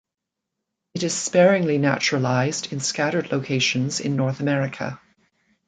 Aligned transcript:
It 0.95 1.03
is 1.03 1.13
sparingly 1.13 1.77
naturalised 1.77 2.73
in 2.73 2.79
scattered 2.79 3.31
locations 3.31 3.99
in 3.99 4.15
North 4.15 4.39
America. 4.39 4.99